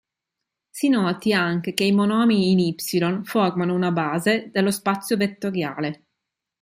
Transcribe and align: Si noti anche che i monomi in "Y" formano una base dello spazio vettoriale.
Si 0.71 0.89
noti 0.89 1.31
anche 1.31 1.75
che 1.75 1.83
i 1.83 1.91
monomi 1.91 2.49
in 2.51 2.59
"Y" 2.59 2.75
formano 3.23 3.75
una 3.75 3.91
base 3.91 4.49
dello 4.51 4.71
spazio 4.71 5.15
vettoriale. 5.15 6.05